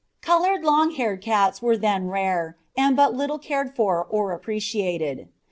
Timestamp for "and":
2.75-2.95